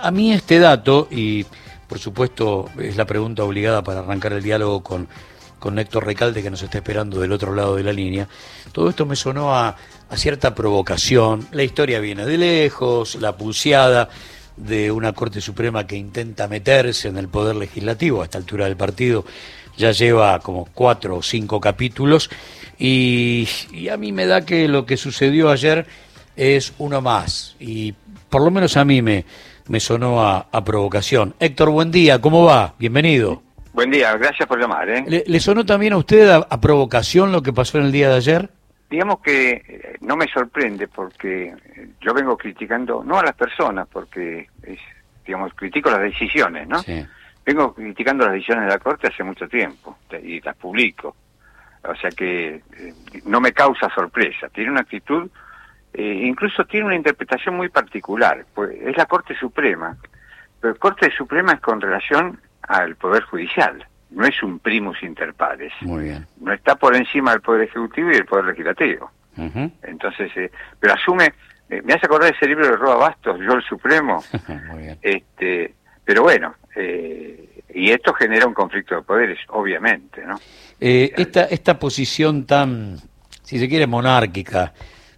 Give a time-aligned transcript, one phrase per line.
[0.00, 1.44] A mí este dato, y
[1.88, 5.08] por supuesto es la pregunta obligada para arrancar el diálogo con,
[5.58, 8.28] con Héctor Recalde que nos está esperando del otro lado de la línea,
[8.72, 9.76] todo esto me sonó a,
[10.08, 11.46] a cierta provocación.
[11.52, 14.08] La historia viene de lejos, la pulseada
[14.56, 18.76] de una Corte Suprema que intenta meterse en el poder legislativo a esta altura del
[18.76, 19.24] partido
[19.76, 22.28] ya lleva como cuatro o cinco capítulos
[22.78, 25.86] y, y, a mí me da que lo que sucedió ayer
[26.36, 27.94] es uno más y
[28.28, 29.24] por lo menos a mí me,
[29.68, 31.34] me sonó a, a provocación.
[31.38, 32.74] Héctor, buen día, ¿cómo va?
[32.78, 33.42] Bienvenido.
[33.72, 34.88] Buen día, gracias por llamar.
[34.88, 35.04] ¿eh?
[35.06, 38.08] ¿Le, ¿Le, sonó también a usted a, a, provocación lo que pasó en el día
[38.08, 38.50] de ayer?
[38.90, 41.54] Digamos que eh, no me sorprende porque
[42.00, 44.80] yo vengo criticando, no a las personas, porque, es,
[45.24, 46.82] digamos, critico las decisiones, ¿no?
[46.82, 47.06] Sí.
[47.44, 51.14] Vengo criticando las decisiones de la Corte hace mucho tiempo y las publico.
[51.84, 52.94] O sea que eh,
[53.24, 54.48] no me causa sorpresa.
[54.48, 55.30] Tiene una actitud,
[55.94, 58.44] eh, incluso tiene una interpretación muy particular.
[58.54, 59.96] Pues es la Corte Suprema.
[60.60, 63.86] Pero la Corte Suprema es con relación al Poder Judicial.
[64.10, 65.72] No es un primus inter pares.
[65.82, 66.26] Muy bien.
[66.40, 69.10] No está por encima del Poder Ejecutivo y del Poder Legislativo.
[69.36, 69.72] Uh -huh.
[69.82, 70.50] Entonces, eh,
[70.80, 71.34] pero asume,
[71.68, 74.22] eh, me hace acordar ese libro de Roa Bastos, Yo el Supremo.
[74.70, 74.98] Muy bien.
[75.02, 80.36] Este, pero bueno, eh, y esto genera un conflicto de poderes, obviamente, ¿no?
[80.80, 82.96] Eh, esta, esta posición tan,
[83.42, 84.72] si se quiere, monárquica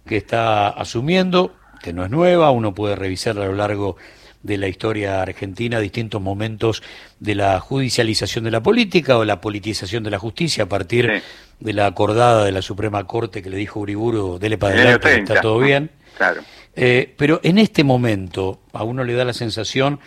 [0.05, 3.97] que está asumiendo, que no es nueva, uno puede revisarla a lo largo
[4.43, 6.81] de la historia argentina, distintos momentos
[7.19, 11.23] de la judicialización de la política o la politización de la justicia a partir sí.
[11.59, 15.41] de la acordada de la Suprema Corte que le dijo Uriburu, dele para adelante, está
[15.41, 15.91] todo bien.
[16.17, 16.41] Claro.
[16.75, 19.99] Eh, pero en este momento a uno le da la sensación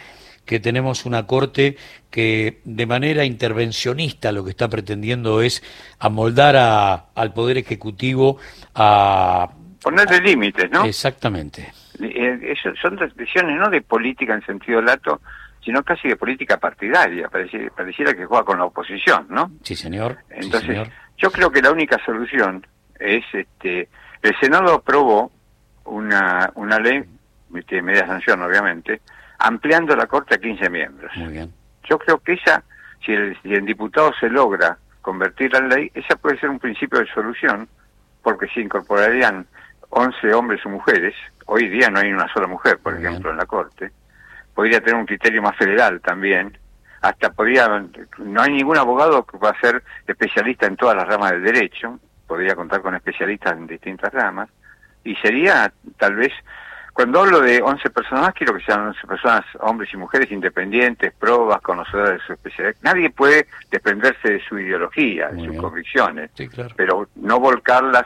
[0.45, 1.77] que tenemos una corte
[2.11, 5.62] que de manera intervencionista lo que está pretendiendo es
[5.98, 8.39] amoldar a, al poder ejecutivo
[8.75, 9.53] a
[9.85, 10.85] ponerle límites, ¿no?
[10.85, 11.73] Exactamente.
[12.01, 15.21] Eh, eso son decisiones no de política en sentido lato,
[15.63, 19.53] sino casi de política partidaria, pareciera, pareciera que juega con la oposición, ¿no?
[19.63, 20.19] Sí, señor.
[20.31, 20.89] Entonces, sí, señor.
[21.19, 22.67] yo creo que la única solución
[22.98, 23.89] es, este,
[24.23, 25.31] el Senado aprobó
[25.85, 27.05] una, una ley,
[27.51, 29.03] de media sanción obviamente,
[29.39, 31.13] ampliando la Corte a 15 miembros.
[31.17, 31.53] Muy bien.
[31.89, 32.64] Yo creo que esa,
[33.05, 37.01] si el, si el diputado se logra convertirla en ley, esa puede ser un principio
[37.01, 37.69] de solución,
[38.23, 39.47] porque se incorporarían
[39.90, 41.14] 11 hombres o mujeres,
[41.46, 43.90] hoy día no hay una sola mujer, por ejemplo, en la Corte,
[44.55, 46.56] podría tener un criterio más federal también,
[47.00, 47.68] hasta podría,
[48.18, 52.55] no hay ningún abogado que pueda ser especialista en todas las ramas del derecho, podría
[52.55, 54.48] contar con especialistas en distintas ramas,
[55.05, 56.33] y sería tal vez
[56.95, 61.12] cuando hablo de 11 personas más, quiero que sean 11 personas, hombres y mujeres independientes,
[61.18, 62.77] probas, conocedoras de su especialidad.
[62.83, 65.61] Nadie puede desprenderse de su ideología, de sus bien.
[65.61, 66.72] convicciones, sí, claro.
[66.77, 68.05] pero no volcarlas,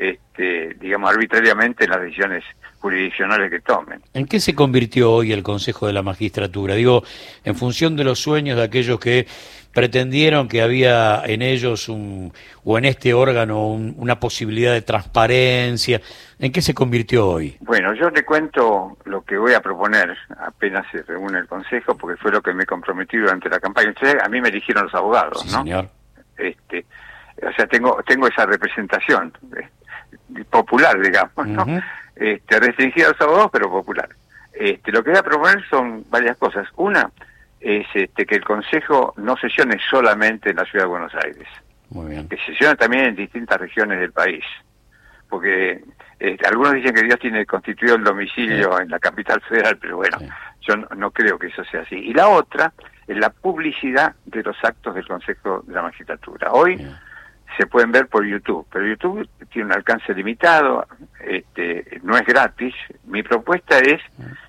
[0.00, 2.42] este, digamos, arbitrariamente en las decisiones
[2.78, 4.00] jurisdiccionales que tomen.
[4.14, 6.74] ¿En qué se convirtió hoy el Consejo de la Magistratura?
[6.74, 7.02] Digo,
[7.44, 9.26] en función de los sueños de aquellos que
[9.74, 12.32] pretendieron que había en ellos un,
[12.64, 16.00] o en este órgano un, una posibilidad de transparencia.
[16.38, 17.58] ¿En qué se convirtió hoy?
[17.60, 22.16] Bueno, yo le cuento lo que voy a proponer apenas se reúne el Consejo, porque
[22.16, 23.90] fue lo que me comprometí durante la campaña.
[23.90, 25.58] Ustedes, a mí me eligieron los abogados, sí, ¿no?
[25.58, 25.90] Señor.
[26.38, 26.86] Este,
[27.42, 29.68] o sea, tengo tengo esa representación eh,
[30.48, 31.62] popular, digamos, ¿no?
[31.62, 31.84] Uh -huh.
[32.16, 34.08] este, restringida a los abogados, pero popular.
[34.52, 36.68] Este, lo que voy a proponer son varias cosas.
[36.76, 37.10] Una,
[37.60, 41.46] es este, que el Consejo no sesione solamente en la Ciudad de Buenos Aires,
[41.90, 42.28] Muy bien.
[42.28, 44.44] que sesione también en distintas regiones del país,
[45.28, 45.82] porque
[46.18, 48.82] eh, algunos dicen que Dios tiene constituido el domicilio sí.
[48.82, 50.28] en la capital federal, pero bueno, sí.
[50.62, 51.96] yo no, no, creo que eso sea así.
[51.96, 52.72] Y la otra
[53.06, 56.52] es la publicidad de los actos del Consejo de la Magistratura.
[56.52, 56.86] Hoy.
[57.60, 60.86] Se pueden ver por YouTube, pero YouTube tiene un alcance limitado,
[61.22, 62.74] este, no es gratis.
[63.04, 64.00] Mi propuesta es,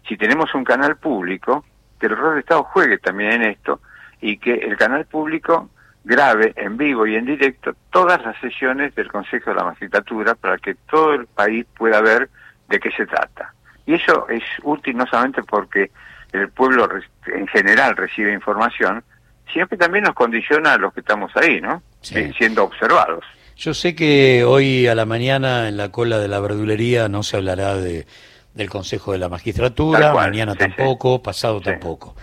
[0.08, 1.66] si tenemos un canal público,
[2.00, 3.82] que el rol de Estado juegue también en esto
[4.22, 5.70] y que el canal público
[6.06, 10.58] grabe en vivo y en directo todas las sesiones del Consejo de la Magistratura para
[10.58, 12.30] que todo el país pueda ver
[12.70, 13.54] de qué se trata.
[13.86, 15.92] Y eso es útil no solamente porque
[16.32, 16.88] el pueblo
[17.26, 19.04] en general recibe información,
[19.52, 21.84] sino que también nos condiciona a los que estamos ahí, ¿no?
[22.02, 22.18] Sí.
[22.18, 23.24] Eh, siendo observados.
[23.56, 27.38] Yo sé que hoy a la mañana en la cola de la verdulería no se
[27.38, 28.06] hablará de
[28.54, 31.22] del Consejo de la Magistratura, mañana sí, tampoco, sí.
[31.24, 32.16] pasado tampoco.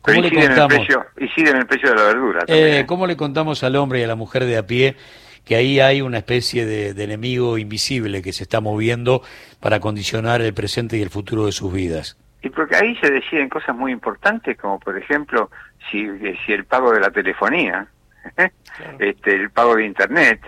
[0.00, 0.72] ¿Cómo le contamos?
[0.72, 2.44] El precio, incide el precio de la verdura.
[2.48, 4.96] Eh, ¿Cómo le contamos al hombre y a la mujer de a pie
[5.44, 9.22] que ahí hay una especie de, de, enemigo invisible que se está moviendo
[9.60, 12.16] para condicionar el presente y el futuro de sus vidas?
[12.42, 15.50] Y porque ahí se deciden cosas muy importantes, como por ejemplo,
[15.90, 16.06] si,
[16.44, 17.95] si el pago de la telefonía, ¿eh?
[18.34, 18.96] Claro.
[18.98, 20.40] este, el pago de Internet,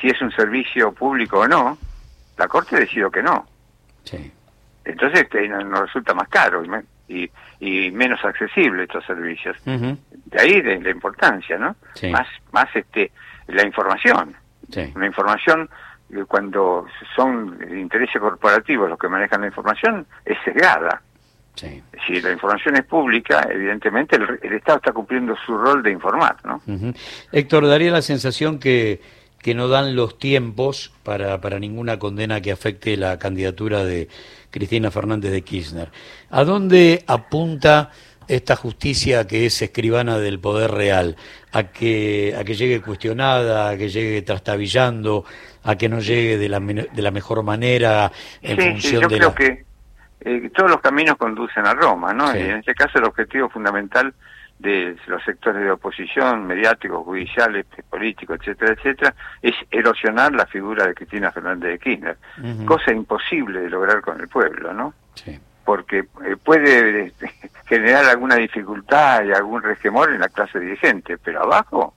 [0.00, 1.78] si es un servicio público o no,
[2.36, 3.46] la Corte decidió que no.
[4.04, 4.32] Sí
[4.84, 6.62] entonces este, nos resulta más caro.
[7.08, 9.56] y, y menos accesibles estos servicios.
[9.64, 11.76] De ahí de la importancia, ¿no?
[12.10, 13.10] Más, más este,
[13.48, 14.34] la información.
[14.94, 15.68] Una información
[16.28, 21.02] cuando son intereses corporativos los que manejan la información es sesgada.
[21.56, 26.60] Si la información es pública, evidentemente el, Estado está cumpliendo su rol de informar, ¿no?
[27.32, 29.00] Héctor, daría la sensación que,
[29.38, 34.08] que no dan los tiempos para, para ninguna condena que afecte la candidatura de
[34.50, 35.90] Cristina Fernández de Kirchner.
[36.30, 37.90] ¿A dónde apunta
[38.26, 41.16] esta justicia que es escribana del poder real?
[41.52, 45.24] ¿A que, a que llegue cuestionada, a que llegue trastabillando,
[45.62, 48.10] a que no llegue de la, de la mejor manera
[48.42, 49.73] en función yo de creo que
[50.24, 52.34] eh, todos los caminos conducen a Roma, ¿no?
[52.34, 54.14] Y en este caso el objetivo fundamental
[54.58, 60.94] de los sectores de oposición, mediáticos, judiciales, políticos, etcétera, etcétera, es erosionar la figura de
[60.94, 62.16] Cristina Fernández de Kirchner,
[62.64, 64.94] cosa imposible de lograr con el pueblo, ¿no?
[65.14, 65.38] Sí.
[65.64, 67.30] Porque eh, puede este,
[67.66, 71.94] generar alguna dificultad y algún resquemor en la clase dirigente, pero abajo,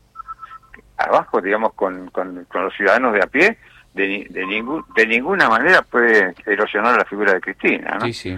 [0.97, 3.57] abajo, digamos, con, con, con los ciudadanos de a pie,
[3.97, 7.97] de, de, ningún, de ninguna manera puede erosionar la figura de Cristina.
[7.99, 8.05] ¿no?
[8.05, 8.38] Sí, sí.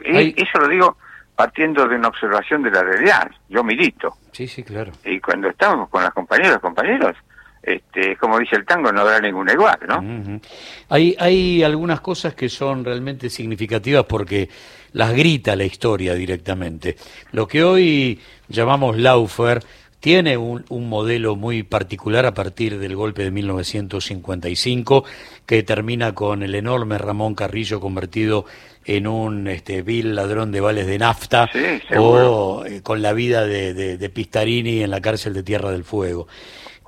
[0.00, 0.96] Eso lo digo
[1.36, 3.30] partiendo de una observación de la realidad.
[3.48, 4.16] Yo milito.
[4.32, 4.92] Sí, sí, claro.
[5.04, 7.16] Y cuando estamos con las compañeras compañeros,
[7.62, 10.40] este, como dice el tango, no habrá ninguna igual, ¿no?
[10.88, 14.48] hay, hay algunas cosas que son realmente significativas porque
[14.92, 16.96] las grita la historia directamente.
[17.30, 19.60] Lo que hoy llamamos Laufer
[20.02, 25.04] tiene un, un, modelo muy particular a partir del golpe de 1955,
[25.46, 28.44] que termina con el enorme Ramón Carrillo convertido
[28.84, 31.48] en un este, vil ladrón de vales de nafta,
[31.96, 36.26] o eh, con la vida de, de, Pistarini en la cárcel de Tierra del Fuego.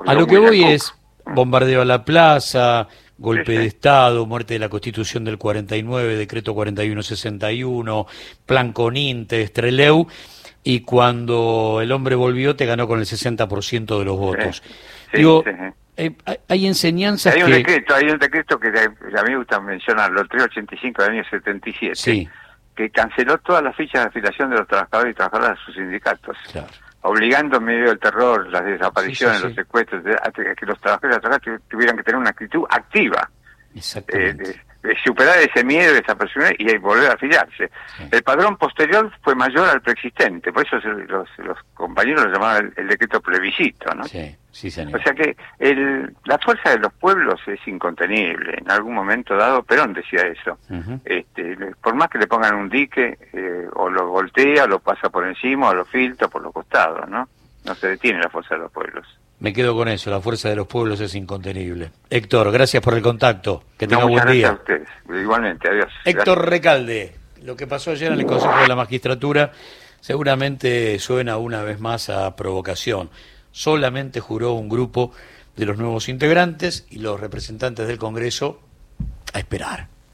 [0.05, 0.93] A lo que voy es
[1.25, 2.89] bombardeo a la plaza,
[3.19, 8.07] golpe de Estado, muerte de la Constitución del 49, decreto 4161,
[8.47, 10.07] plan Coninte, Estreleu,
[10.63, 14.63] y cuando el hombre volvió te ganó con el 60% de los votos.
[15.13, 15.45] Digo,
[15.97, 16.13] eh,
[16.49, 20.29] hay enseñanzas hay un decreto hay un decreto que a mí me gusta mencionarlo el
[20.29, 22.29] 385 del año 77
[22.75, 26.37] que canceló todas las fichas de afiliación de los trabajadores y trabajadoras de sus sindicatos
[27.07, 32.03] obligando en medio del terror las desapariciones los secuestros a que los trabajadores tuvieran que
[32.03, 33.31] tener una actitud activa
[33.75, 34.61] Exactamente
[35.05, 37.71] superar ese miedo, esa presión y volver a afiliarse.
[38.11, 42.89] El padrón posterior fue mayor al preexistente, por eso los, los compañeros lo llamaban el,
[42.89, 44.05] decreto plebiscito, ¿no?
[44.05, 45.01] Sí, sí, señor.
[45.01, 48.59] O sea que el, la fuerza de los pueblos es incontenible.
[48.59, 50.59] En algún momento dado, Perón decía eso.
[51.05, 55.27] este, por más que le pongan un dique, eh, o lo voltea, lo pasa por
[55.27, 57.29] encima, o lo filtra por los costados, ¿no?
[57.65, 59.07] No se detiene la fuerza de los pueblos.
[59.45, 61.91] Me quedo con eso, la fuerza de los pueblos es incontenible.
[62.09, 63.63] Héctor, gracias por el contacto.
[63.77, 64.49] Que tenga buen día.
[64.49, 64.89] A ustedes.
[65.07, 65.93] Igualmente, adiós.
[66.07, 69.53] Héctor Recalde, lo que pasó ayer en el Consejo de la Magistratura
[70.01, 73.11] seguramente suena una vez más a provocación.
[73.51, 75.13] Solamente juró un grupo
[75.57, 78.63] de los nuevos integrantes y los representantes del Congreso
[79.35, 79.94] a esperar.